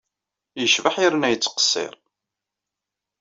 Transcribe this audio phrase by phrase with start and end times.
[0.59, 1.93] Yecbeḥ yerna yettqeṣṣir.